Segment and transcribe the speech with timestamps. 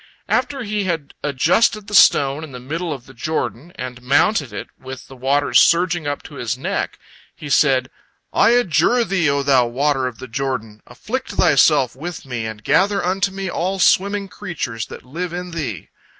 [0.27, 4.67] After he had adjusted the stone in the middle of the Jordan, and mounted it,
[4.79, 6.97] with the waters surging up to his neck,
[7.35, 7.87] he said:
[8.33, 10.81] "I adjure thee, O thou water of the Jordan!
[10.87, 15.89] Afflict thyself with me, and gather unto me all swimming creatures that live in thee.